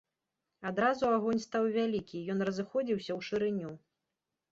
Адразу 0.69 1.09
агонь 1.17 1.41
стаў 1.43 1.67
вялікі, 1.75 2.21
ён 2.35 2.39
разыходзіўся 2.47 3.11
ў 3.19 3.29
шырыню. 3.29 3.69